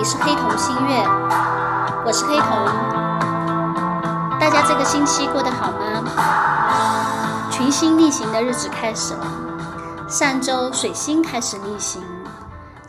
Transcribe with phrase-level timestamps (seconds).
[0.00, 0.96] 你，是黑瞳星月，
[2.06, 2.48] 我是黑瞳。
[4.40, 7.50] 大家这个星期过得好吗？
[7.52, 12.00] 群星逆行的日子开始了，上周水星开始逆行，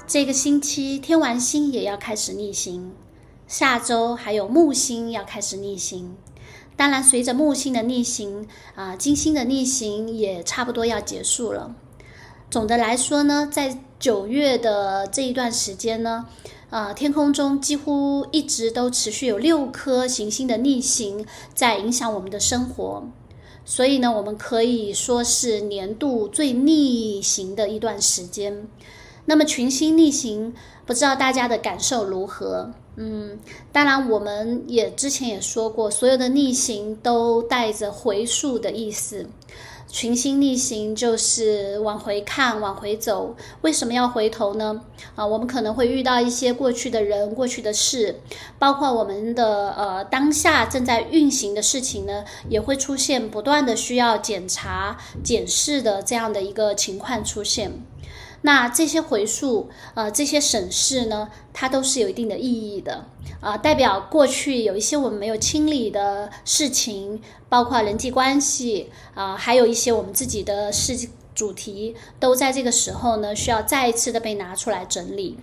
[0.07, 2.93] 这个星期天王星也要开始逆行，
[3.45, 6.15] 下周还有木星要开始逆行。
[6.77, 11.75] 当然，随着木星的逆行，啊，金星的逆行也差不多要结束了。
[12.49, 16.25] 总的来说呢，在九月的这一段时间呢，
[16.71, 23.03] 啊，天空中几乎一直都持续有六颗行星的逆行在影响我们的生活，
[23.65, 28.65] 所以呢，我们可以说是年度最逆行的一段时间。
[29.25, 30.53] 那么群星逆行，
[30.85, 32.71] 不知道大家的感受如何？
[32.95, 33.37] 嗯，
[33.73, 39.27] 当然，我们也之前也说过，所有的逆行都带着回溯的意思。
[39.91, 43.35] 群星逆行就是往回看，往回走。
[43.59, 44.81] 为什么要回头呢？
[45.15, 48.21] 啊，我们可能会遇到一些过去的人、过去的事，
[48.57, 57.83] 包括我们的呃当下正在运行的事情呢，也会出现不断的需要检查、检视的这样的一个情况出现。
[58.43, 63.05] 那这些回溯，呃，这些审视呢，它都是有一定的意义的，
[63.39, 75.37] 啊，代表过去有一些我们没有清理的事情，包括人际关系，啊，还有一些我们自己的事主题，都在这个时候呢，需要再一次的被拿出来整理。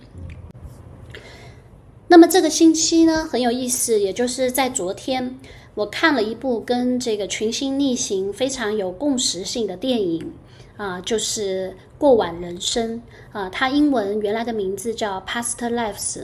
[2.09, 5.39] 那么这个星期呢，很有意思，也就是在昨天，
[5.75, 10.33] 我看了一部跟这个群星逆行非常有共识性的电影。
[10.77, 13.01] 啊，就是过往人生
[13.33, 16.23] 啊，它英文原来的名字叫 Past Lives，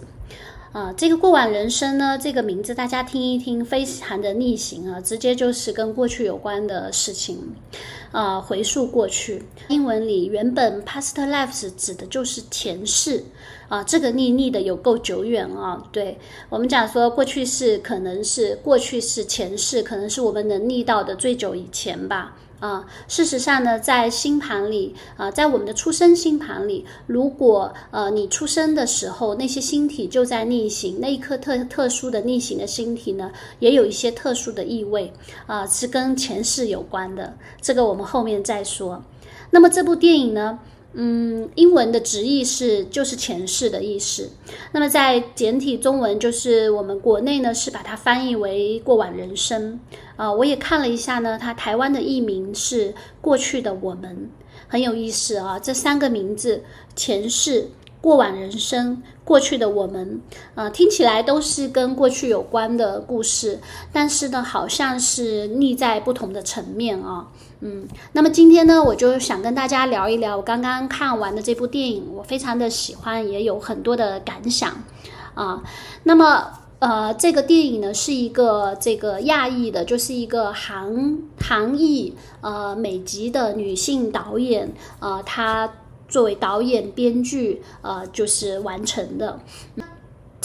[0.72, 7.54] 啊，这个过往人生呢，这个名字大家听一听，非常的逆行啊，直接就是跟过去有关的事情，
[8.12, 9.44] 啊，回溯过去。
[9.68, 13.22] 英文里原本 Past Lives 指的就是前世
[13.68, 15.84] 啊，这个逆逆的有够久远啊。
[15.92, 16.18] 对
[16.50, 22.38] 我们讲说过去式，可能是过去式前世，可能是我们能逆到的最久以前吧。
[22.66, 35.14] 啊，事实上呢，在星盘里啊，在我们的出生星盘里，如果呃你出生的时候那些星体就在逆行，那一颗特特殊的逆行的星体呢，也有一些特殊的意味
[35.46, 37.36] 啊，是跟前世有关的。
[37.62, 39.04] 这个我们后面再说。
[39.52, 40.58] 那么这部电影呢？
[40.98, 44.30] 嗯，英文的直译是就是前世的意思。
[44.72, 49.78] 那么在简体中文，就是我们国内呢是把它翻译为过往人生。
[50.16, 54.30] 啊，我也看了一下呢，它台湾的译名是过去的我们，
[54.70, 55.60] 很有意思啊。
[55.60, 56.64] 这三个名字，
[56.96, 57.68] 前世、
[58.00, 60.22] 过往人生、过去的我们，
[60.54, 63.60] 啊，听起来都是跟过去有关的故事，
[63.92, 67.28] 但是呢，好像是立在不同的层面啊。
[67.62, 74.84] 嗯，那么今天呢，我就想跟大家聊一聊我刚刚看完的这部电影，我非常的喜欢，也有很多的感想
[75.34, 75.64] 啊。
[76.04, 76.50] 那么，
[76.80, 85.72] 呃，这个电影呢是一个这个亚裔的，就是一个韩韩裔呃美籍的女性导演呃，她
[86.08, 89.40] 作为导演编剧呃就是完成的。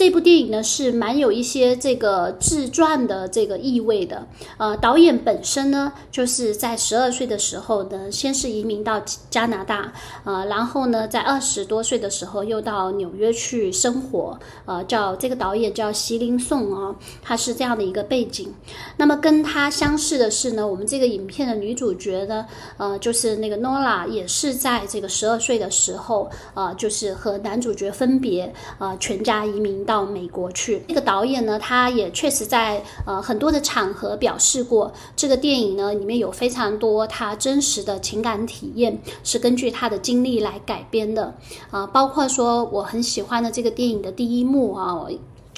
[0.00, 9.92] 这部电影呢是蛮有一些这个自传的这个意味的，呃，导演本身呢就是在十二岁的时候呢，先是移民到加拿大，
[10.24, 18.50] 呃，然后呢在二十多岁的时候又到纽约去生活，呃，叫这个导演叫席琳颂啊，他是这样的一个背景。
[18.96, 22.46] 那么跟他相似的是呢，我们这个影片的女主角呢，
[22.78, 29.84] 呃，就是那个 Nola 也是在这个十二岁的时候，呃，就是和男主角分别，呃，全家移民。
[29.90, 41.34] 到美国去，那个导演呢，他也确实在呃很多的场合表示过，这个电影呢里面有非常多他真实的情感体验，是根据他的经历来改编的
[41.72, 45.08] 啊，包括说我很喜欢的这个电影的第一幕啊。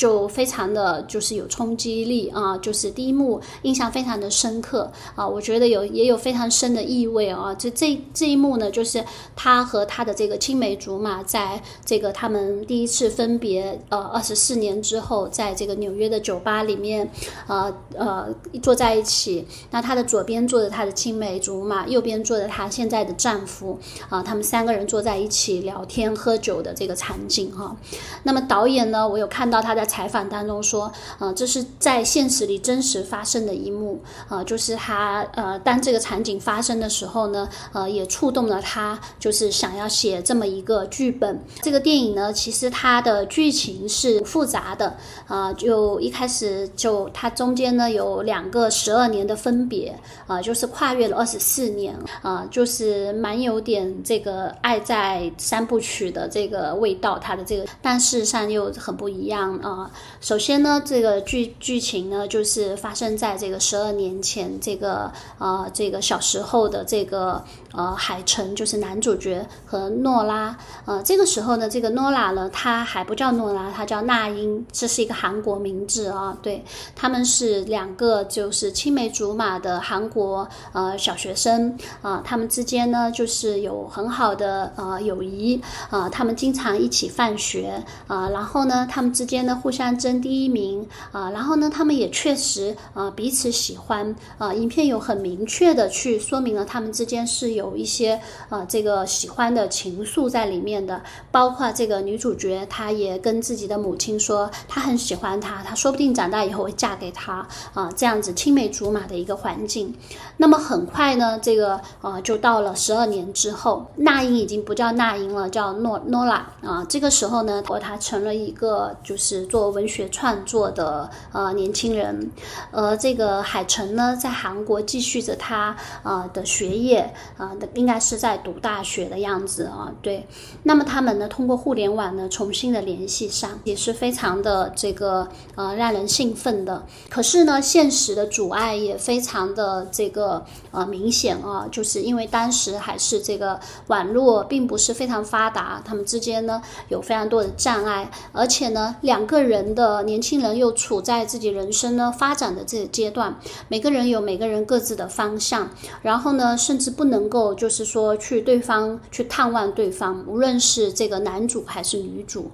[0.02, 7.54] 就非常的就是有冲击力啊，就是第一幕印象非常的深刻啊，我觉得有也有非常深的意味啊。
[7.54, 9.04] 这这这一幕呢，就是
[9.36, 17.08] 他和他的这个青梅竹马，在这个他们第一次分别呃二十四年之后，在这个纽约的酒吧里面，
[17.46, 18.26] 呃呃
[18.60, 19.46] 坐在一起。
[19.70, 23.78] 那他的左边坐着他的青梅竹马，右边坐着他现在的丈夫
[24.08, 27.76] 啊，他们三个人坐在一起聊天喝酒的这个场景哈。
[28.24, 29.91] 那么导演呢，我有看到他在。
[29.92, 34.00] 采访当中说，呃，这是在现实里真实发生的一幕，
[34.30, 41.38] 呃，就是他呃，当这个场景发生的时候呢，呃，也触动了他，就是想要写这么一个剧本。
[41.60, 44.96] 这个电影呢，其实它的剧情是复杂的，
[45.26, 49.94] 啊，就一开始就它中间呢有两个十二年的分别，
[50.26, 59.81] 啊，就是跨越了二十四年，啊，就是蛮有点这个爱在三部曲的这个味道，它的这个，但事实上又很不一样啊。
[60.20, 76.36] 首先呢，这个剧剧情呢，就是发生在这个十二年前，这个呃，这个小时候的这个呃海城，就是男主角和诺拉，呃，这个时候呢，这个诺拉呢，她还不叫诺拉，她叫那英，这是一个韩国名字啊。
[76.42, 76.64] 对，
[76.94, 81.76] 他们是两个就是青梅竹马的韩国呃小学生。
[82.00, 85.60] 啊，他们之间呢，就是有很好的呃友谊。
[85.90, 87.82] 啊，他们经常一起放学。
[88.06, 90.86] 啊，然后呢，他们之间呢互相争第一名。
[91.10, 94.14] 啊，然后呢，他们也确实啊彼此喜欢。
[94.38, 101.00] 啊，影片有很明确的去说明了他们之间是有有一些啊这个喜欢的情愫在里面的，
[101.30, 109.94] 包括这个女主角，她也跟自己的母亲说，她很喜欢他，她说不定长大以后会嫁给他啊，这样子青梅竹马的一个环境。
[110.38, 116.84] 那么很快呢，这个呃就到了十二年之后，那英已经不叫那英了，叫诺诺拉啊。
[116.88, 122.30] 这个时候呢，她成了一个就是做文学创作的呃年轻人，
[122.72, 129.92] 而这个海城呢，在韩国继续着他啊的学业啊，应该是在读大学的样子啊。
[130.02, 130.26] 对，
[130.64, 136.84] 那么他们呢，通过互联网呢，重新的联系上，也是非常的这个呃让人兴奋的。
[137.08, 143.58] 可是呢，现实的阻碍也非常的这个呃明显啊，就是因为当时还是这个
[143.88, 153.36] 网络并不是非常发达，他们之间呢有非常多的障碍，而且呢两个人的年轻人又处在自己人生呢发展的这个阶段，
[153.68, 155.70] 每个人有每个人各自的方向，
[156.02, 162.50] 然后呢甚至不能够就是说去对方去探望对方，无论是这个男主还是女主，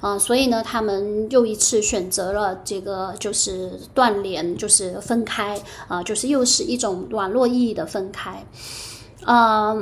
[0.00, 8.42] 啊，所以呢他们又一次选择了这个就是断联，就是分开啊，就是又是一种网络意义的分开，
[9.24, 9.76] 啊，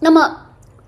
[0.00, 0.41] 那么。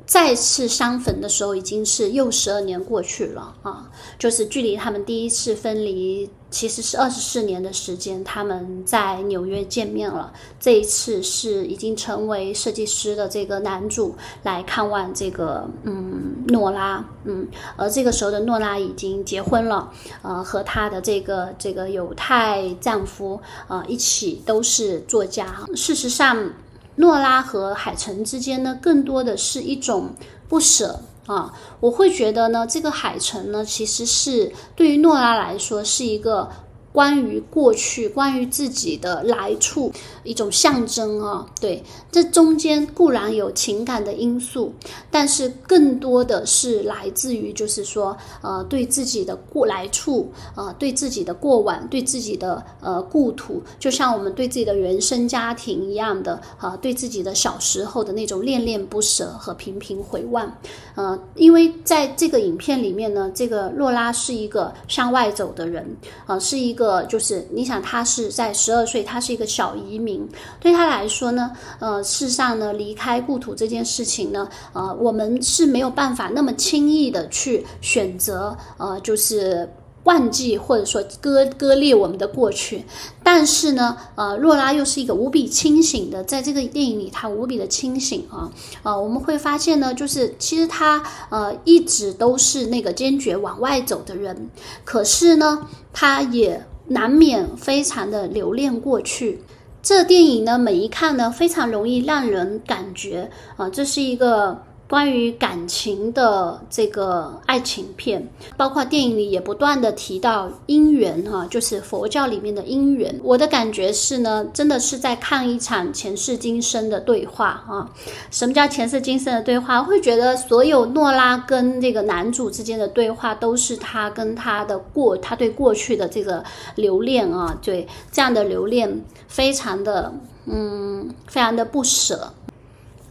[0.07, 3.91] 再次相逢的时候，已经是又十二年过去了啊！
[4.19, 8.23] 就是距离他们第一次分离，其实是二十四年的时间。
[8.23, 10.31] 他们在纽约见面了。
[10.61, 19.91] 这一次是已经成为设计师的这个男主来看望这个嗯诺拉嗯，而这个时候的诺拉已经结婚了，
[20.21, 25.65] 呃，和她的这个这个犹太丈夫呃一起都是作家。
[25.75, 26.51] 事实上。
[26.97, 30.11] 诺拉和海城之间呢，更多的是一种
[30.49, 31.53] 不舍啊。
[31.81, 36.51] 我会觉得呢，这个海城呢，其实是对于诺拉来说是一个。
[36.95, 39.91] 关于过去，关于自己的来处，
[40.23, 41.83] 一种象征啊，对，
[42.13, 44.73] 这中间固然有情感的因素，
[45.11, 60.57] 但是更多的是来自于，就是说，呃，对自己的过来处，呃，对自己的过往，对自己的呃故土，就像我们对自己的原生家庭一样的，啊，对自己的小时候的那种恋恋不舍和频频回望，
[60.95, 66.84] 呃，因为在这个影片里面呢，这个洛拉是一个向外走的人，啊，是一个。
[66.85, 70.29] 个就是你想，他是在十二岁，他是一个小移民，
[70.61, 79.69] 对他来说呢，呃，事实上呢，离开故土这件事情呢，呃，我们是没有办法那么轻易的去选择，呃，就是。
[80.05, 82.85] 忘记或者说割割裂我们的过去，
[83.23, 94.51] 但是呢，呃，洛拉又是一个无比清醒的，在这个电影里，他无比的清醒啊，啊，我们会发现呢，就是其实他呃一直都是那个坚决往外走的人，
[94.85, 99.41] 可是呢，他也难免非常的留恋过去。
[99.83, 104.63] 这电影呢，每一看呢，非常容易让人感觉啊，这是一个。
[104.89, 113.19] 关于感情的这个爱情片，包括电影里也不断的提到姻缘哈，就是佛教里面的姻缘。
[113.23, 117.91] 我的感觉是呢，真的是在看一场前世今生的对话啊。
[118.31, 119.83] 什么叫前世今生的对话？
[119.83, 126.45] 会觉得所有诺拉跟这个男主之间的对话，都是他跟他的过，他对过去的这个
[126.77, 130.13] 留恋啊，对这样的留恋，非常的
[130.45, 132.33] 嗯，非常的不舍。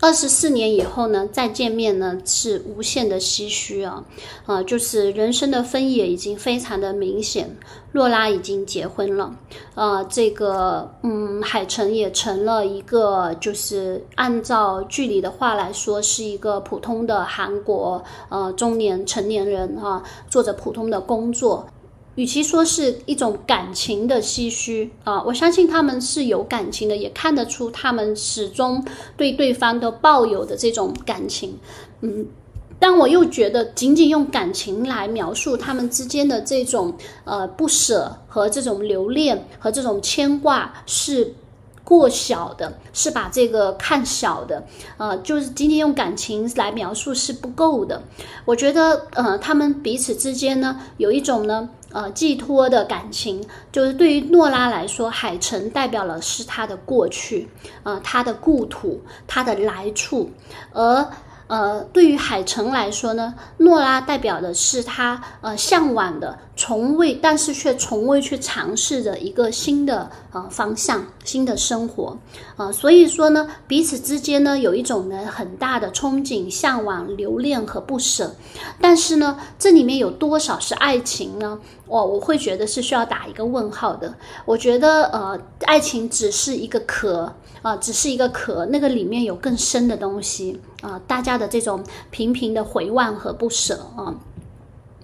[0.03, 4.03] 二十四年以后呢，再见面呢是无限的唏嘘啊，
[4.45, 7.55] 啊，就是人生的分野已经非常的明显。
[7.93, 9.33] 洛拉已经结婚了，
[9.75, 21.65] 呃，这个嗯，海城也成了一个，就是按照剧里的话来说，是一个普通的韩国呃中年成年人啊，做着普通的工作。
[22.15, 28.85] 与其说是一种感情的唏嘘啊，我相信他们是有感情的，也看得出他们始终
[29.17, 31.57] 对对方都抱有的这种感情。
[32.01, 32.27] 嗯，
[32.79, 41.35] 但我又觉得，仅仅用感情来描述他们之间的这种呃不舍和这种留恋和这种牵挂是。
[41.85, 44.65] 过小的，是把这个看小的，
[44.97, 48.01] 呃，就是仅仅用感情来描述是不够的。
[48.45, 53.41] 我觉得，呃，他们彼此之间呢，有一种呢，呃，寄托的感情。
[53.71, 57.47] 就是对于诺拉来说，海城代表了是他的过去，
[57.83, 60.29] 呃，他的故土，他的来处，
[60.73, 61.07] 而。
[61.47, 72.17] 呃，对于海城来说呢，诺拉代表的是他呃向往的、从未但是却从未去尝试的一个新的呃方向、新的生活，
[72.57, 78.35] 呃，所以说呢，彼此之间呢有一种呢很大的憧憬、向往、留恋和不舍，
[78.79, 81.59] 但是呢，这里面有多少是爱情呢？
[81.87, 84.13] 我，我会觉得是需要打一个问号的。
[84.45, 87.33] 我觉得呃，爱情只是一个壳。
[87.63, 91.01] 啊，只是一个壳，那个里面有更深的东西啊！
[91.07, 94.13] 大家的这种频频的回望和不舍啊。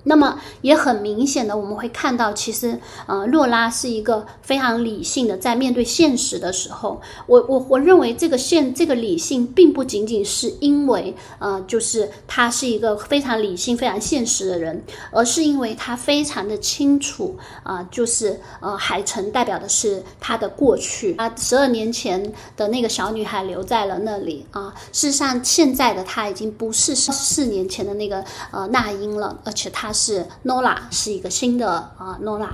[0.10, 24.74] 那么也很明显的，我们会看到，其实呃，洛拉是一个非常理性的，在面对现实的时候，我我我认为这个现这个理性并不仅仅是因为呃，就是他是一个非常理性、非常现实的人，而是因为他非常的清楚啊，就是呃，海城代表的是他的过去，啊十二年前的那个小女孩留在了那里啊。
[24.92, 29.94] 事实上，现在的他已经不是四年前的那个呃那英了，而且他。
[30.00, 32.48] 是 Nola 是一个新的啊 Nola，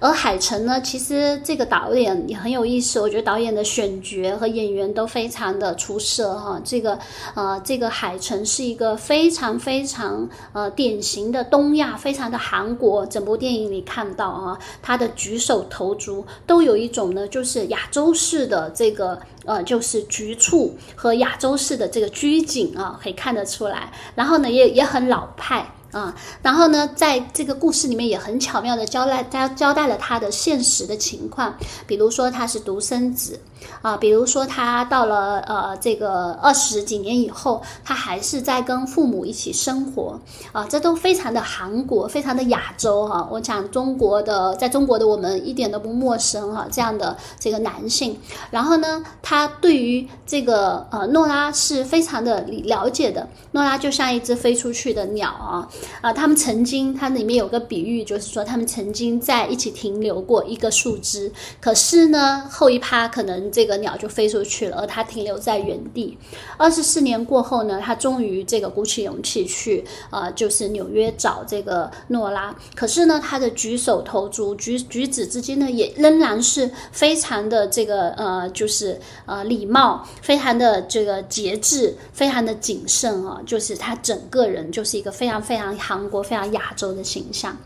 [0.00, 6.60] 而海城呢，其实这个导演也很有意思，我觉得导演的选角和演员都非常的出色哈。
[6.62, 6.98] 这个
[7.34, 13.06] 呃，这个海城是一个非常非常呃典型的东亚，非常的韩国。
[13.06, 23.90] 整部电影里看到啊，他的举手投足都有一种呢，就是亚洲式的这个呃，就是局促和亚洲式的这个拘谨啊，可以看得出来。
[24.14, 25.66] 然后呢，也也很老派。
[25.94, 31.54] 啊，然后呢，在这个故事里面也很巧妙的交代，交交代了他的现实的情况，
[31.86, 33.40] 比如说他是独生子。
[33.80, 40.20] 啊，比如说他到了呃这个二十几年以后，他还是在跟父母一起生活
[40.52, 43.26] 啊，这都非常的韩国，非常的亚洲哈。
[43.30, 48.14] 我讲中国的，在中国的我们一点都不陌生哈，这样的这个男性。
[48.50, 53.26] 然后呢，他对于这个呃诺拉是非常的了解的。
[53.52, 55.66] 诺拉就像一只飞出去的鸟啊
[56.00, 63.34] 啊，他们曾经，它里面有个比喻，就是说他们曾经在一起停留过一个树枝，可是呢后一趴可能。
[63.54, 66.16] 这个鸟就飞出去了，而它停留在原地。
[66.56, 72.54] 二十四年过后呢，他终于这个鼓起勇气去，呃，就是纽约找这个诺拉。
[72.74, 83.40] 可是呢，他的举手投足、举举止之间呢，也仍然是非常的这个呃，就是呃礼貌，非常的这个节制，非常的谨慎啊。
[83.46, 87.56] 就是他整个人就是一个非常非常韩国、非常亚洲的形象。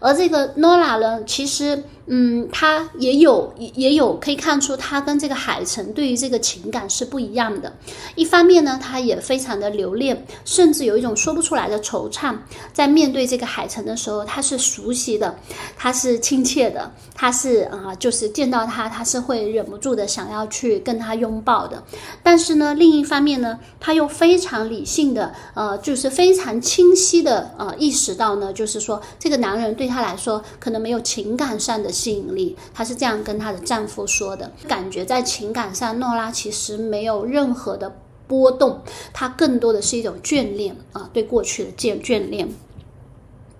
[0.00, 1.82] 而这个诺拉呢，其实。
[2.06, 7.72] 嗯，他也有也有可以看出，他跟这个海城对于这个情感是不一样的。
[8.14, 12.36] 一方面呢，他也非常的留恋，甚至有一种说不出来的惆怅。
[12.74, 15.34] 在面对这个海城的时候，他是熟悉的，
[15.78, 21.82] 他是亲切的，他是啊，就是见到他，他是会忍不住的想要去跟他拥抱的。
[22.22, 31.93] 但是呢，另一方面呢，他又非常理性的，呃，就是非常清晰的呃意识到呢，就是说这个男人对他来说可能没有情感上的。
[31.94, 34.50] 吸引力，她是这样跟她的丈夫说的。
[34.66, 37.96] 感觉在情感上，诺拉其实没有任何的
[38.26, 38.80] 波动，
[39.12, 42.48] 她更多的是一种眷恋啊，对过去的眷眷恋。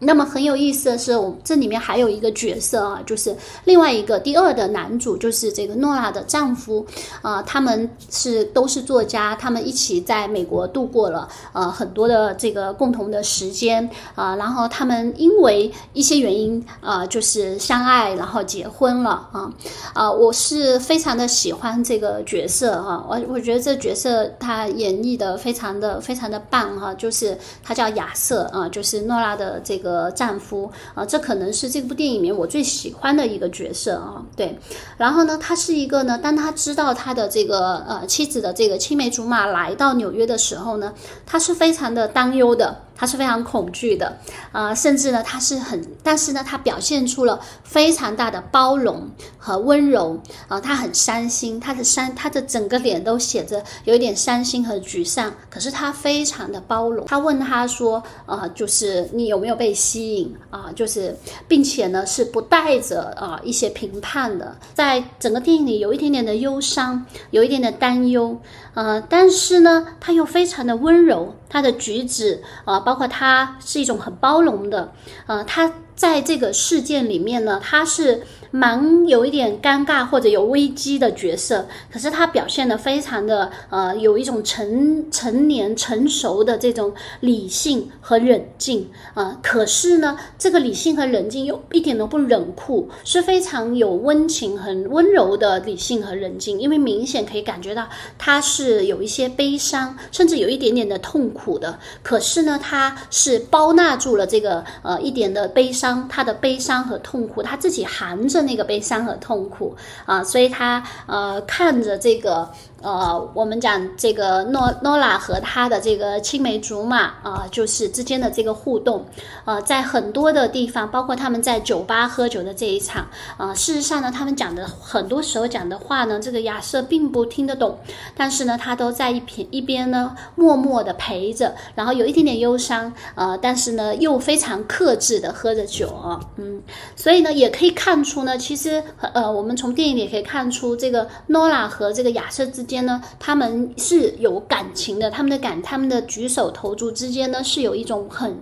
[0.05, 3.35] 那么很有意思的是，我这里面还有一个角色啊，就是
[3.65, 6.85] 另外一个第二的男主，就是这个诺拉的丈夫
[7.23, 19.51] 啊，他们是都是作家，他们一起在美国度过了呃很多的这个共同的时间啊，然后他们因为一些原因啊，就是相爱，然后结婚了啊
[19.95, 29.94] 啊，我是非常的喜欢这个角色哈，我我觉得这角色他演绎的非常的非常的棒哈，就是他叫亚瑟啊，就是诺拉的这个。
[29.95, 34.21] 呃，丈夫啊，这可能是这部电影里面我最喜欢的一个角色啊。
[34.37, 34.59] 对，
[34.97, 40.93] 然后呢，他是一个呢，当他知道他的这个呃妻子的这个青梅竹马来到纽约的时候呢，
[41.25, 44.17] 他是非常的担忧的他是非常恐惧的，
[44.53, 57.05] 啊，甚至呢，他是很，但是呢，他表现出了非常大的包容和温柔，啊，他很伤心，他的伤，他的整个脸都写着有一点伤心和沮丧，可是他非常的包容。
[57.07, 60.71] 他问他说，呃，就是你有没有被吸引啊？
[60.75, 61.17] 就是，
[61.49, 68.39] 并且呢，是不带着啊一些评判的，在整个电影里有一点点的忧伤，有一点点担忧，
[68.75, 72.95] 呃，但是呢，他又非常的温柔，他的举止啊，包。
[72.95, 74.93] 包括他是一种很包容的，
[75.27, 78.23] 呃，他在这个事件里面呢，他是。
[78.55, 89.41] 蛮有一点尴尬或者有危机的角色，可是他表现的非常的呃，有一种成成年成熟的这种理性和冷静啊。
[89.43, 96.61] 可是呢，这个理性和冷静又一点都不冷酷，是非常有温情、很温柔的理性和冷静。
[96.61, 101.77] 因为明显可以感觉到他是有一些悲伤，甚至有一点点的痛苦的。
[102.05, 108.43] 可是呢，他是包纳住了这个呃一点的悲伤，他的悲伤和痛苦，他自己含着。
[108.43, 109.75] 那个悲伤和痛苦
[110.05, 112.49] 啊，所以他呃看着这个。
[112.85, 119.03] 呃，我们讲这个诺诺拉和他的这个青梅竹马啊，就是之间的这个互动，
[119.47, 127.79] 呃，在很多的地方，包括他们在酒吧喝酒的这一场，啊，事实上呢，他们讲的很多时候讲的话呢，这个亚瑟并不听得懂，
[128.15, 135.91] 但是呢，他都在一边一边呢默默的陪着，然后有一点点忧伤，呃，但是呢又非常克制的喝着酒，
[136.37, 136.61] 嗯，
[136.95, 142.74] 所以呢也可以看出呢，其实呃，我们从电影里可以看出这个诺拉和这个亚瑟之间。
[142.75, 148.37] 间呢，他们是有感情的，他们的感，他们的举手投足之间呢，是有一种很。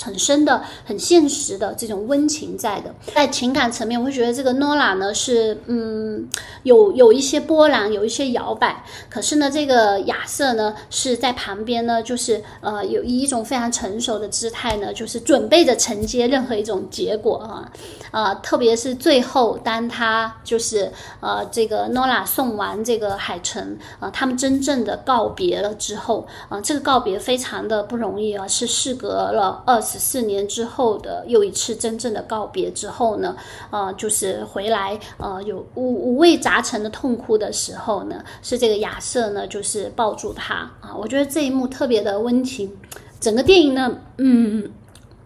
[0.00, 6.28] 很深的、很现实的这种温情在的，在情感层面，我会觉得这个诺拉呢是嗯
[6.62, 8.84] 有有一些波澜，有一些摇摆。
[9.10, 17.72] 可是呢，这个亚瑟呢是在旁边呢，就是呃有以一种非常成熟的姿态呢，就是准备着承接任何一种结果啊
[18.12, 29.82] 啊，特别是最后当他就是呃这个诺拉送完这个海城啊，他们真正的告别了之后啊，这个告别非常的不容易啊，是事隔了二。
[29.88, 33.34] 十四年之后的又一次真正的告别之后呢，
[33.70, 42.70] 呃，就是回来，呃，有五五味杂陈的痛哭的时候呢，是这个亚瑟呢，就是抱住他啊，我觉得这一幕特别的温情。
[43.18, 44.70] 整个电影呢，嗯，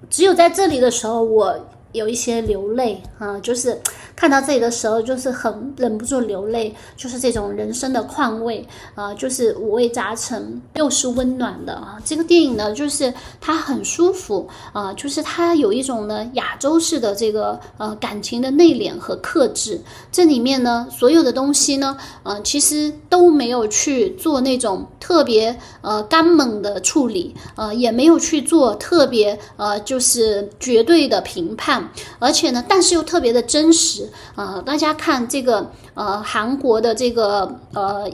[0.09, 1.59] 只有在这里的时候，我
[1.93, 3.81] 有一些流泪啊，就是。
[4.15, 11.99] 看到这里的时候，就是很忍不住流泪，就是这种人生的况味啊，就是五味杂陈，又是温暖的啊。
[12.05, 19.81] 这个电影呢，就是它很舒服啊，就是它有一种呢亚洲式的这个呃感情的内敛和克制。
[20.13, 34.02] 这里面呢，所有的东西呢，呃，其实都没有去做那种特别呃刚猛的处理，呃，也没有去做特别呃就是绝对的评判，而且呢，但是又特别的真实。
[34.35, 38.11] 呃，大家看这个呃，韩国的这个呃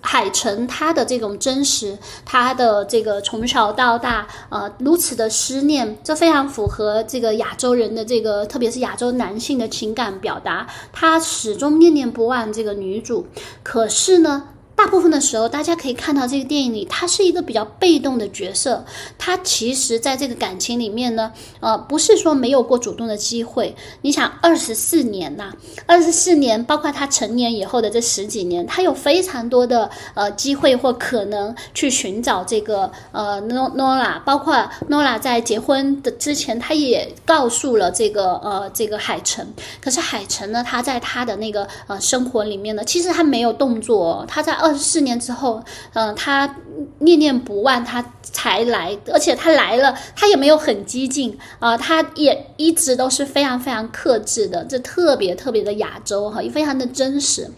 [0.00, 13.26] 海城，他的这种真实，他的这个从小到大呃如此的思念，这非常符合这个亚洲人的这个，特别是亚洲男性的情感表达，他始终念念不忘这个女主，
[13.62, 14.44] 可是呢。
[14.80, 18.82] 大部分的时候，大家可以看到这个电影里，他是一个比较被动的角色。
[19.18, 23.76] 他其实在这个感情里面呢，呃，不是说没有过主动的机会。
[24.00, 25.52] 你想，二十四年呐，
[25.84, 34.18] 二十四年，包括他成年以后的这十几年，他有非常多的呃机会或可能去寻找这个呃诺诺拉。
[34.24, 39.46] 包括诺拉在结婚的之前，他也告诉了这个呃这个海城。
[39.78, 44.69] 可是海城呢，他在他的那个呃生活里面呢，其实他没有动作，他在二。
[44.70, 45.60] 二十四年之后，
[45.94, 46.54] 嗯，他
[47.00, 57.50] 念念不忘，他才来，而且他来了，他也没有很激进啊，他也一直都是非常非常克制的，这特别特别的亚洲哈，也非常的真实。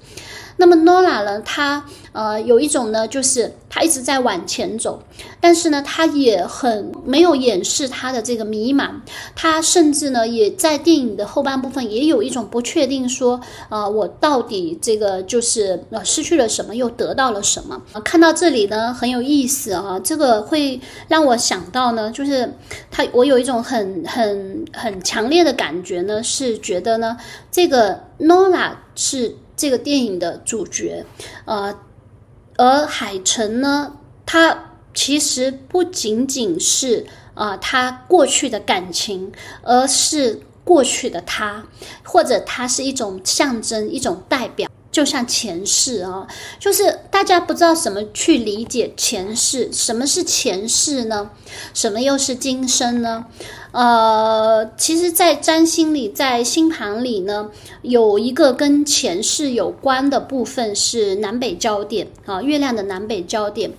[0.57, 1.41] 那么诺拉呢？
[1.41, 5.03] 他呃有一种呢，就是他一直在往前走，
[5.41, 8.91] 但是呢，他也很没有掩饰他的这个迷茫。
[9.35, 17.81] 他甚至呢，也在电影的后半部分也有一种不确定，说呃，我到底这个就是呃失去了什么，又得到了什么？
[18.05, 22.53] 看到这里呢，很有意思啊，这个会让我想到呢，就是
[22.91, 27.17] 他我有一种很很很强烈的感觉呢，是觉得呢，
[27.51, 29.35] 这个诺拉是。
[29.63, 31.07] 这个电影的主角，
[31.45, 31.79] 呃，
[32.57, 33.97] 而海城呢，
[34.27, 39.31] 他其实不仅仅是啊他过去的感情，
[39.63, 41.65] 而是过去的他，
[42.03, 44.69] 或者他是一种象征，一种代表。
[44.93, 46.29] 就像前世啊，
[46.61, 51.31] 就是大家不知道怎么去理解前世，什么是前世呢？
[51.75, 53.25] 什么又是今生呢？
[53.73, 57.49] 呃，其实，在占星里，在星盘里呢，
[57.81, 63.73] 有一个跟前世有关的部分是南北焦点啊，月亮的南北焦点。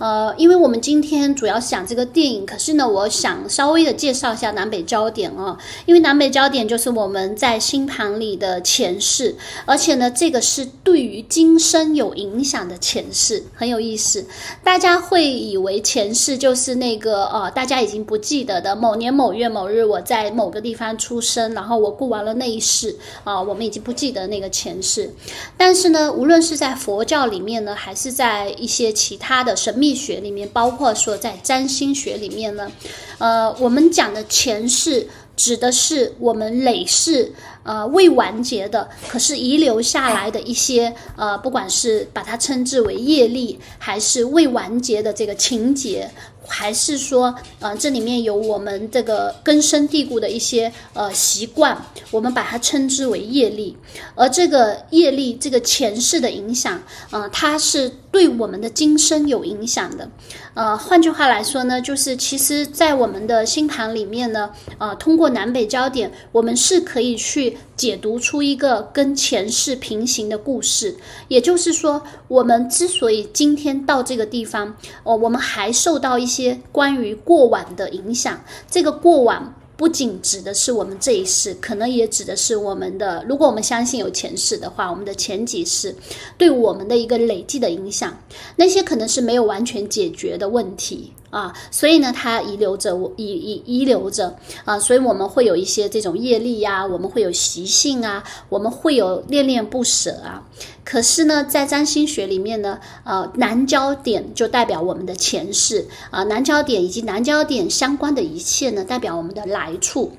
[0.00, 9.36] 呃，因为我们今天主要讲这个电影，可是呢，我想稍微的介绍一下南北焦点啊，因为南北焦点就是我们在星盘里的前世，
[9.66, 14.24] 而且呢，这个是对于今生有影响的前世，很有意思。
[14.64, 25.12] 大家会以为前世就是那个呃，大家已经不记得的某年某月某日我在某个地方出生，然后我过完了那一世啊，我们已经不记得那个前世。
[25.58, 29.89] 但是呢，无论是在佛教里面呢，还是在一些其他的神秘。
[29.94, 32.70] 学里面，包括说在占星学里面呢，
[33.18, 37.32] 呃，我们讲的前世指的是我们累世
[37.70, 46.10] 呃未完结的，可是遗留下来的一些呃，不管是把它称之为业力，还是未完结的这个情节。
[46.52, 51.80] 还是说，呃，这里面有我们这个根深蒂固的一些呃习惯，
[52.10, 53.76] 我们把它称之为业力。
[54.16, 60.10] 而这个业力，这个前世的影响，呃，它是对我们的今生有影响的。
[60.54, 70.96] 呃，换句话来说呢，就是其实，在我们的星盘里面呢，呃，通过南北焦点，我们是可以去解读出一个跟前世平行的故事。
[71.28, 76.58] 也就是说，我们之所以今天到这个地方，哦，我们还受到一些。
[76.72, 83.24] 关于过往的影响，这个过往不仅指的是我们这一世，可能也指的是我们的。
[83.28, 85.94] 如果我们相信有前世的话，我们的前几世
[86.38, 88.16] 对我们的一个累计的影响，
[88.56, 91.12] 那些可能是没有完全解决的问题。
[91.30, 100.42] 啊，所以呢，它遗留着，遗遗遗留着啊，所以我们会有一些这种业力呀，我们会有习性啊，我们会有恋恋不舍啊。
[100.84, 110.10] 可是呢，在占星学里面呢，呃，南焦点就代表我们的前世啊，南焦点以及南焦点相关的一切呢，代表我们的来处，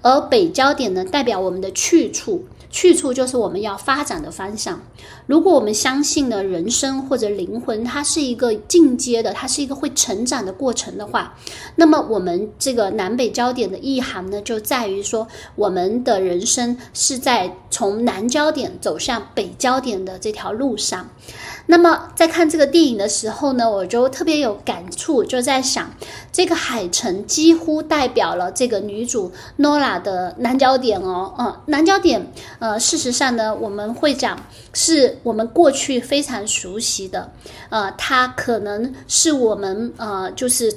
[0.00, 2.44] 而北焦点呢，代表我们的去处。
[2.70, 4.80] 去处就是我们要发展的方向。
[5.26, 11.34] 如果我们相信呢，人生或者灵魂，它是一个进阶的，它是一个会成长的过程的话，
[11.76, 21.08] 那么我们这个南北焦点的意涵呢，就在于说，我们的人生是在从南焦点走向北焦点的这条路上。
[21.66, 25.90] 那么在看这个电影的时候呢，我就特别有感触，就在想，
[26.30, 34.38] 这个海城几乎代表了这个女主 Nora 的南焦点哦，嗯，南焦点，呃，事实上呢，我们会讲
[34.74, 37.32] 是我们过去非常熟悉的，
[37.70, 40.76] 呃，它可能是我们呃，就是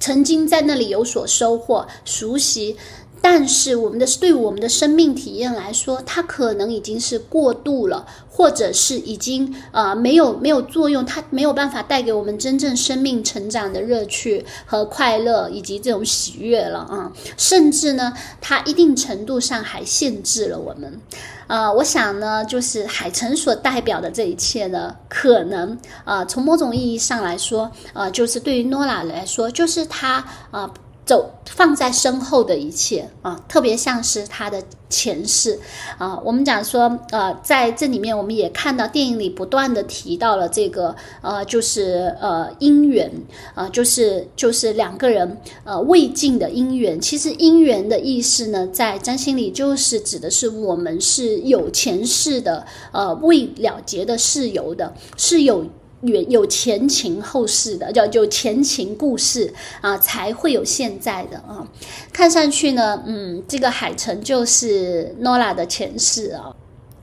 [0.00, 2.76] 曾经在那里有所收获、熟悉。
[3.24, 17.12] 但是我们的对我们的生命体验来说，它可能已经是过度了，或者是已经呃没有没有作用，它没有办法带给我们真正生命成长的乐趣和快乐以及这种喜悦了啊！
[17.36, 21.00] 甚至呢，它一定程度上还限制了我们。
[21.46, 30.68] 呃，我想呢，就是海城所代表的这一切呢，可能呃从某种意义上来说，呃，就是对于诺拉来说，就是他啊。
[31.04, 35.58] 走放在身后的一切啊，特别像是他的前世
[35.98, 36.18] 啊。
[36.24, 43.10] 我们讲说，呃，在这里面我们也看到电影里不断的提到了这个，呃，就是呃姻缘
[43.54, 47.00] 啊，就是就是两个人呃未尽的姻缘。
[47.00, 55.64] 其实姻缘的意思呢，在占星里就是指的是我们是有前世的呃未了结的事由的，是有。
[56.02, 61.66] 有有前情后事的，叫就前情故事啊，才会有现在的啊。
[62.12, 66.54] 看上去呢，嗯，这个海城就是诺拉的前世啊。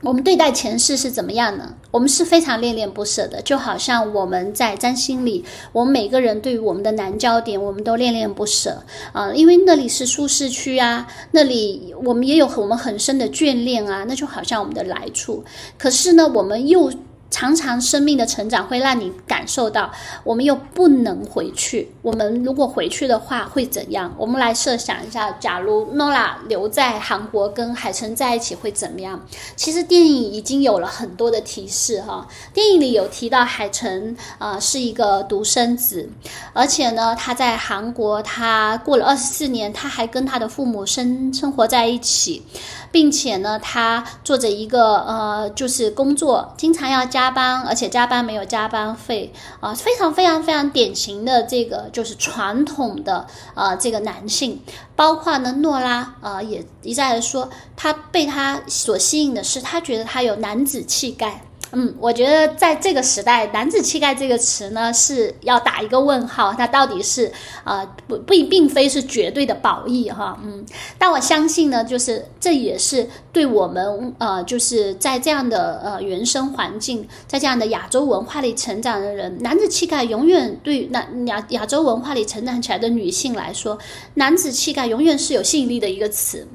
[0.02, 1.74] 我们对待前世是怎么样呢？
[1.90, 8.82] 我们是非常恋恋不舍的，就好像我们在占星里，我们每个人对于我们的南焦点，我们都恋恋不舍
[9.12, 15.44] 啊，因为那里是舒适区啊，那里我们也有我们很深的眷恋啊，那就好像我们的来处。
[15.78, 16.90] 可是呢，我们又。
[17.30, 19.90] 常常生命的成长会让你感受到，
[20.24, 21.88] 我们又不能回去。
[22.02, 24.12] 我们如果回去的话会怎样？
[24.18, 29.24] 我们来设想一下，假如诺拉留在韩国跟海城在一起会怎么样？
[29.54, 32.26] 其实电影已经有了很多的提示哈。
[32.52, 36.10] 电影里有提到海城啊是一个独生子，
[36.52, 42.42] 而且呢他在韩国他过了二十四年，他还跟他的父母生生活在一起，
[42.90, 47.19] 并且呢他做着一个呃就是工作，经常要加。
[47.20, 49.30] 加班，而且加班没有加班费
[49.60, 54.58] 啊，非常非常非常典型的这个就是传统的呃这个男性，
[54.96, 61.42] 包括呢诺拉呃也一再的说，他被他所吸引的是他觉得他有男子气概。
[61.72, 66.52] 嗯，我觉得在这个时代，“男子气概”这个词呢是要打一个问号。
[66.52, 67.30] 它到底是
[67.62, 70.38] 啊不不并非是绝对的褒义哈。
[70.42, 70.64] 嗯，
[70.98, 83.78] 但我相信呢，就是这也是对我们呃就是在这样的呃原生环境，在这样的亚洲文化里成长的人，男子气概永远对男亚亚洲文化里成长起来的女性来说，
[84.14, 86.46] 男子气概永远是有吸引力的一个词。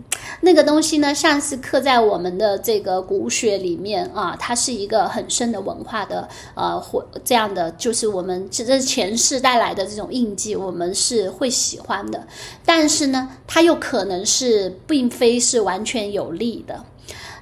[0.42, 12.28] 那个东西呢，像是刻在我们的这个骨血里面啊，它是一个很深的文化的呃或这样的，就是我们这这前世带来的这种印记，我们是会喜欢的。
[12.66, 16.84] 但是呢，它又可能是并非是完全有利的。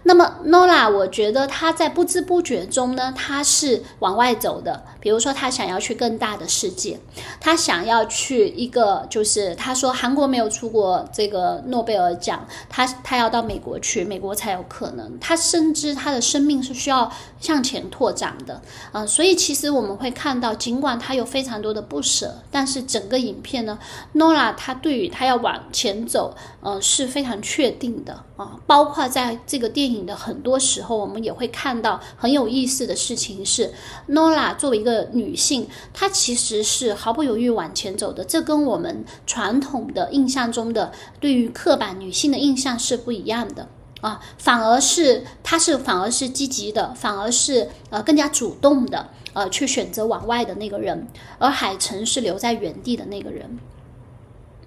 [0.03, 4.83] 那么 Nola，我觉得他在不知不觉中呢，他是往外走的。
[4.99, 6.97] 比如说，他想要去更大的世界，
[7.41, 15.19] 他想要去一个，就是他说韩国没有出过这个诺贝尔奖，他他要到美国去，美国才有可能。
[15.19, 18.61] 他深知他的生命是需要向前拓展的
[18.93, 23.77] 啊，所以其实我们会看到，尽管他有非常多的不舍，但是整个影片呢
[24.15, 28.57] ，Nola 他对于他要往前走，呃是非常确定的啊。
[28.65, 33.71] 包括在这个电影的很多时候，我们也会看到很有意思的事情是
[34.09, 35.03] ，Nola 作为一个。
[35.13, 43.67] 女性，她其实是毫不犹豫往前走的，这跟我们传统的印象中的对于刻板女性的印象是不一样的
[44.01, 53.59] 啊，反而是她是反而是积极的，反而是呃更加主动的，呃去选择往外的那个人，而海城是留在原地的那个人。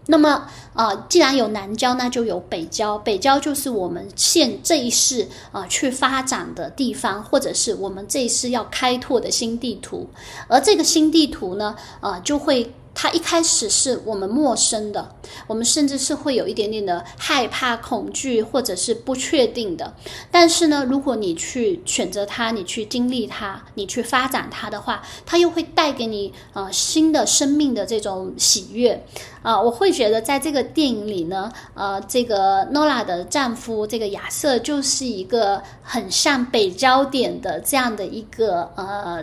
[0.06, 2.96] 那么，啊，既然有南郊，那就有北郊。
[2.98, 10.08] 北郊就是我们现这一世啊去发展的地方，或者是我们这一世要开拓的新地图。
[10.48, 12.72] 而这个新地图呢，啊，就会。
[12.98, 15.14] 它一开始是我们陌生的，
[15.46, 19.94] 我们甚至是会有一点点的害怕、恐惧，或者是不确定的。
[20.30, 29.04] 但是呢，如果你去选择它，你去经历它，你去发展它的话，它又会带给你呃新的生命的这种喜悦
[29.42, 29.60] 啊！
[29.60, 39.22] 我会觉得在这个电影里呢，呃，这个诺拉的丈夫这个亚瑟就是一个很像北焦点的这样的一个呃。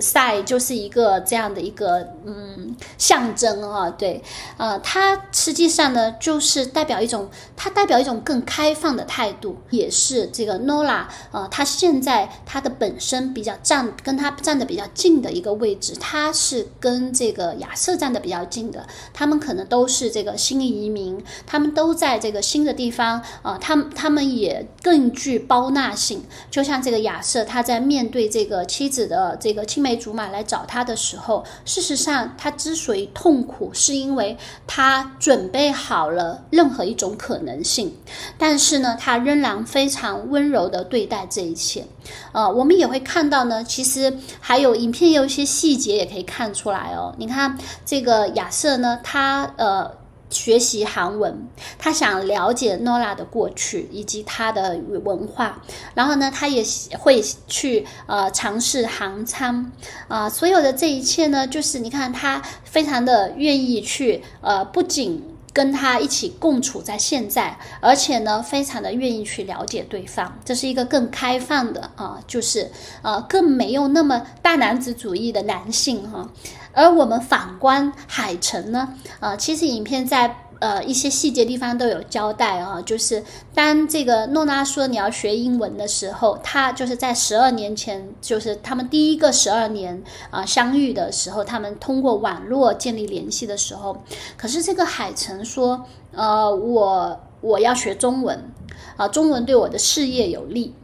[0.00, 4.22] 赛就是一个这样的一个嗯象征啊，对，
[4.58, 29.64] 呃，它实际上呢就是代表一种，它代表一种更开放的态度，也是这个 Nola 呃，他现在他的本身比较站跟他站的比较近的一个位置，他是跟这个亚瑟站的比较近的，他们可能都是这个新移民，他们都在这个新的地方啊，他们他们也更具包纳性，就像这个亚瑟他在面对这个妻子的这个。
[29.78, 34.36] 青梅竹马来找他的时候，事实上他之所以痛苦，是因为
[34.66, 37.94] 他准备好了任何一种可能性，
[38.36, 41.86] 但是呢，他仍然非常温柔的对待这一切。
[42.32, 47.14] 呃，我们也会看到呢，其实还有影片有一些细节也可以看出来哦。
[47.16, 49.88] 你看这个亚瑟呢，他呃。
[50.30, 55.62] 学习韩文，他想了解诺拉的过去以及他的文化，
[55.94, 56.64] 然后呢，他也
[56.98, 59.72] 会去呃尝试韩餐。
[60.08, 72.70] 啊，所有的这一切呢，就是你看他非常的愿意去呃，不仅跟他一起共处在现在，而且呢，非常的愿意去了解对方，这是一个更开放的啊，就是
[73.02, 76.28] 呃更没有那么大男子主义的男性哈。
[76.72, 83.22] 而我们反观海城呢，啊，其实影片在呃一些细节地方都有交代啊，就是
[83.54, 94.02] 当这个诺拉说你要学英文的时候，他就是在十二年前，就是他们第一个十二年啊相遇的时候，他们通过网络建立联系的时候，
[94.36, 98.52] 可是这个海城说，呃，我我要学中文，
[98.96, 100.74] 啊，中文对我的事业有利。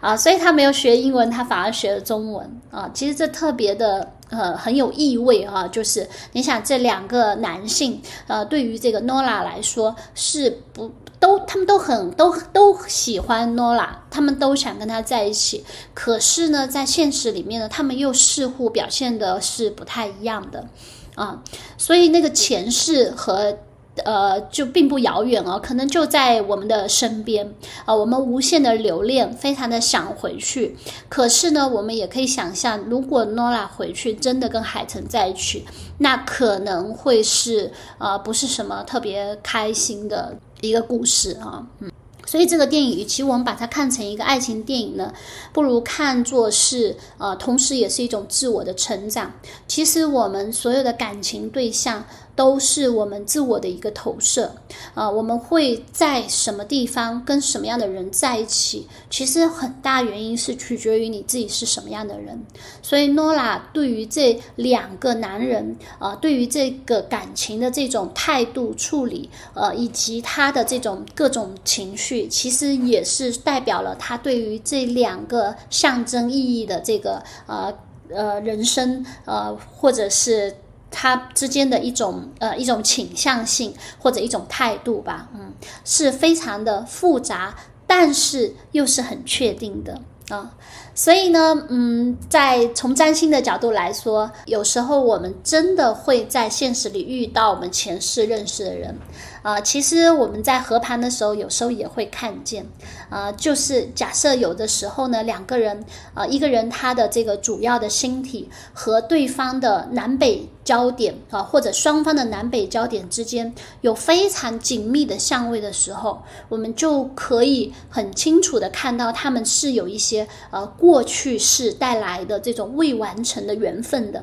[0.00, 2.88] 啊，所以他没有学英文，他反而学了中文啊。
[2.94, 15.64] 其实这特别的呃很有意味哈，就是你想这两个男性呃，对于这个 Nola 来说是不都他们都很都都喜欢 Nola，他们都想跟他在一起。
[15.94, 20.66] 可是呢，在现实里面呢，他们又似乎表现的是不太一样的
[21.14, 21.42] 啊。
[21.78, 23.58] 所以那个前世和。
[24.04, 27.54] 呃，就并不遥远哦，可能就在我们的身边
[27.84, 27.94] 啊。
[27.94, 30.76] 我们无限的留恋，非常的想回去。
[31.08, 35.64] 可是呢，我们也可以想象，如果诺拉回去真的跟海豚在一起，
[35.98, 41.64] 那可能会是呃，不是什么特别开心的一个故事啊。
[41.78, 41.92] 嗯。
[42.26, 45.12] 所以这个电影，与其我们把它看成一个爱情电影呢，
[45.52, 49.30] 不如看作是呃，同时也是一种自我的成长。
[49.68, 52.04] 其实我们所有的感情对象。
[52.36, 54.54] 都是我们自我的一个投射，
[54.94, 62.44] 啊，我们会在什么地方跟什么样的人在一起，其实很大原因是取决于你自己是什么样的人。
[62.82, 77.72] 所以诺拉对于这两个男人，啊，对于这个感情的这种态度处理，呃，以及他的这种各种情绪，其实也是代表了他对于这两个象征意义的这个呃
[78.10, 80.52] 呃人生，呃，或者是。
[80.94, 85.52] 他之间的一种呃一种倾向性或者一种态度吧，嗯，
[85.84, 90.54] 是非常的复杂，但是又是很确定的啊。
[90.94, 98.96] 所以呢，嗯，在从占星的角度来说，有时候我们真的会在现实里遇到我们前世认识的人。
[99.42, 102.66] 啊，其实我们在合盘的时候，有时候也会看见，
[103.10, 124.22] 啊，就是假设有的时候呢，两个人，啊，一个人他的这个主要的星体和对方的南北焦点，啊，或者双方的南北焦点之间有非常紧密的相位的时候，我们就可以很清楚的看到他们是有一些呃过去式带来的这种未完成的缘分的，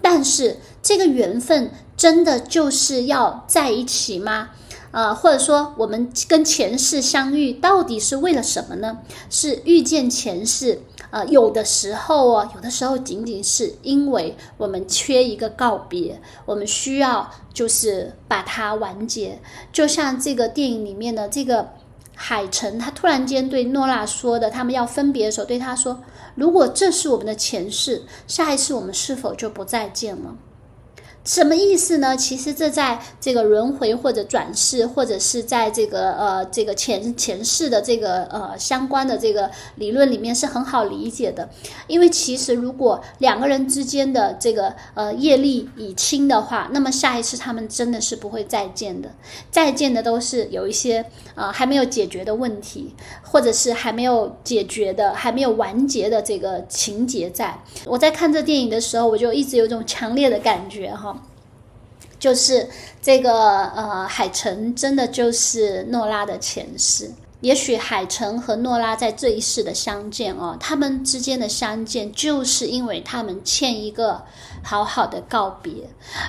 [0.00, 4.48] 但是这个缘分真的就是要在一起吗？
[4.90, 9.00] 呃，或者说我们跟前世相遇到底是为了什么呢？
[9.28, 19.38] 是遇见前世，呃，有的时候哦，有的时候仅仅是因为我们缺一个告别，我们需要就是把它完结。
[19.70, 21.68] 就像这个电影里面的这个
[22.20, 26.02] 海城，他突然间对诺拉说的，他们要分别的时候对他说
[26.34, 30.34] ：“如果这是我们的前世，下一次我们是否就不再见了？”
[31.28, 32.16] 什么意思呢？
[32.16, 41.46] 其实这在这个轮回或者转世，或者是在这个呃这个前前世的这个呃相关的这个理论里面是很好理解的。
[41.86, 49.10] 因为其实如果两个人之间的这个呃业力已清的话，那么下一次他们真的是不会再见的。
[49.50, 57.28] 再见的都是有一些呃还没有解决的问题，或者是还没有解决的、还没有完结的这个情节。
[57.28, 61.16] 在我在看这电影的时候，我就一直有一种强烈的感觉哈。
[62.18, 62.68] 就是
[63.00, 67.10] 这个呃，海城真的就是诺拉的前世。
[67.40, 74.20] 也许海城和诺拉在这一世的相见哦，他们之间的相见，就是因为他们欠一个
[74.60, 75.72] 好好的告别。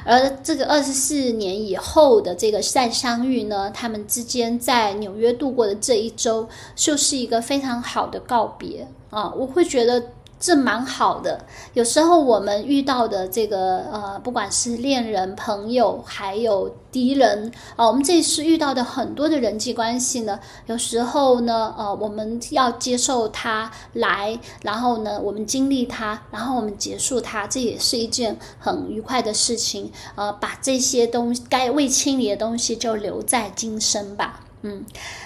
[0.06, 9.34] 而这个二十四年以后的这个再相遇呢，他们之间在纽约度过的这一周，就是一个非常好的告别啊！
[9.36, 10.04] 我会觉得。
[10.40, 11.46] 这蛮好的。
[11.74, 29.92] 有时候我们遇到的这个呃，不管是恋人、朋友，还有敌人啊，我们这次遇到的很多的人际关系呢，有时候呢，呃，我们要接受它来，然后呢，我们经历它，然后我们结束它，这也是一件很愉快的事情。
[30.16, 34.40] 呃，把这些东西该未清理的东西就留在今生吧。
[34.62, 34.84] 嗯，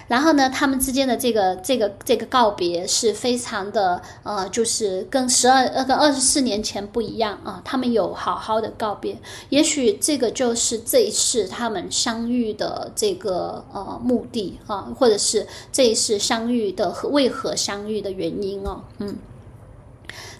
[0.07, 7.59] 然后呢，他们之间的这个这个这个告别是非常的呃，就是跟十二呃跟二十四年前不一样啊。
[7.65, 9.17] 他们有好好的告别，
[9.49, 19.15] 也许这个就是这一次他们相遇的这个呃目的啊，或者是这一次相遇的为何相遇的原因哦，嗯。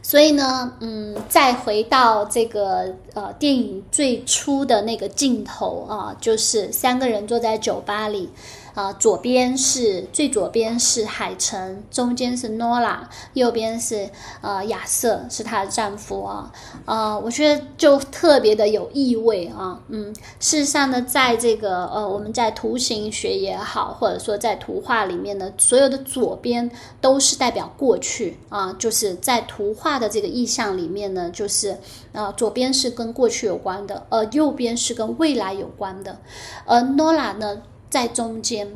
[0.03, 8.29] 所以呢，嗯，再回到这个呃电影最初的那个镜头啊，就是三个人坐在酒吧里。
[8.73, 14.09] 啊，左边是最左边是海城，中间是诺拉，右边是
[14.41, 16.51] 呃亚瑟，是她的丈夫啊。
[16.85, 19.79] 呃，我觉得就特别的有意味啊。
[19.89, 31.77] 嗯，事实上呢，在这个呃我们在图形学也好，或者说在图画里面呢，所有的左边都是代表过去啊，就是在图画的这个意象里面呢，就是
[32.11, 36.17] 啊左边是跟过去有关的，而右边是跟未来有关的，
[36.65, 37.61] 而诺拉呢。
[37.93, 38.67] 在中间，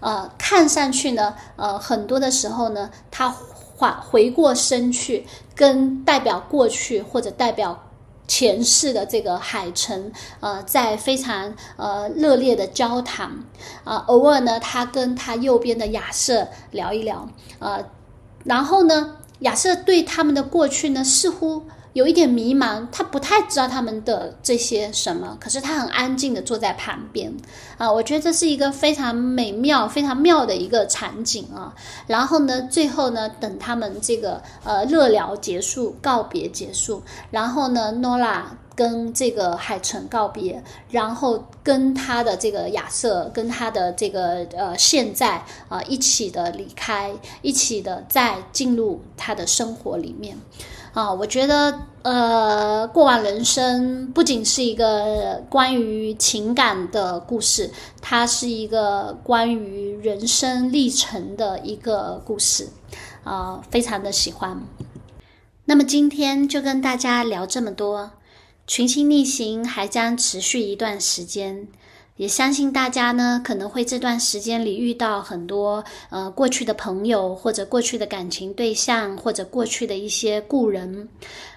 [0.00, 7.84] 呃，看上去呢，呃，很多的时候呢，他回回过身去，跟代表过去或者代表
[8.28, 13.38] 前世的这个海城，呃，在非常呃热烈的交谈，
[13.82, 17.26] 啊，偶尔呢，他跟他右边的亚瑟聊一聊，
[17.58, 17.82] 呃，
[18.44, 21.62] 然后呢，亚瑟对他们的过去呢，似乎。
[21.96, 27.34] 有一点迷茫，他不太知道他们的这些什么，可是他很安静的坐在旁边
[27.78, 31.74] 啊，我觉得这是一个非常美妙、非常妙的一个场景啊。
[32.06, 50.36] 然后呢，最后呢，等他们这个呃热聊结束、告别结束，然后呢，诺拉跟这个海城告别，然后跟他的这个亚瑟，跟他的这个呃现在啊一起的离开，一起的再进入他的生活里面。
[50.96, 57.70] 啊，我觉得，呃，过完人生不仅是一个关于情感的故事，
[58.00, 62.70] 它是一个关于人生历程的一个故事，
[63.24, 64.62] 啊，非常的喜欢。
[65.66, 68.12] 那么今天就跟大家聊这么多，
[68.66, 71.68] 群星逆行还将持续一段时间。
[72.16, 81.08] 也相信大家呢，可能会这段时间里遇到很多呃过去的朋友，或者过去的感情对象，或者过去的一些故人。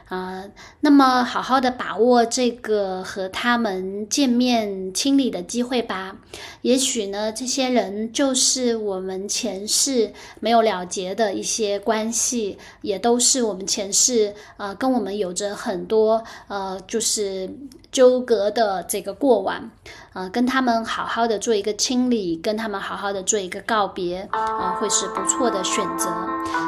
[0.10, 0.44] 啊，
[0.80, 6.18] 那么好好的把握这个和他们见面、清理的机会吧。
[6.64, 17.48] 也许呢，这些人就是我们前世没有了结的一些关系，也都是我们前世呃跟我们有着很多呃就是
[17.92, 19.70] 纠葛的这个过往。
[20.14, 26.10] 呃，跟他们好好的做一个清理，跟他们好好的做一个告别，啊，会是不错的选择。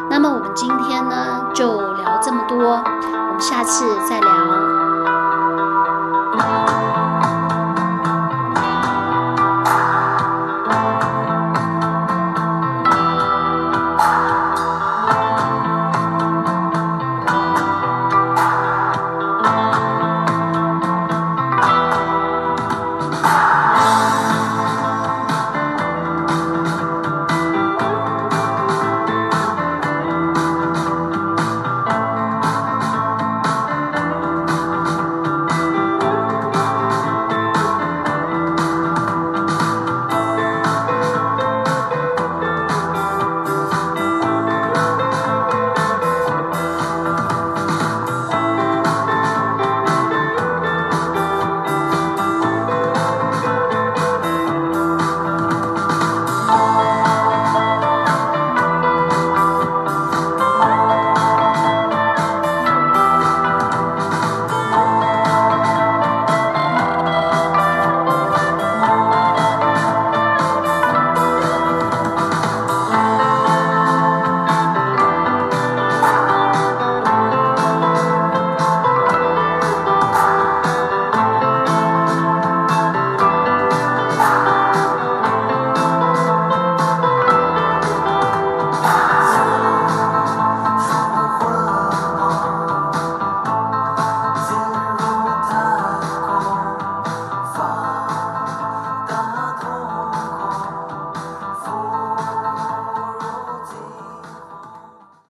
[0.09, 2.57] 那么我们今天呢，就聊这么多。
[2.57, 4.80] 我们下次再聊。